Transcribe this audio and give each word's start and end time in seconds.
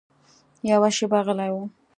يوه 0.69 0.89
شېبه 0.97 1.19
غلی 1.25 1.49
و. 1.53 1.55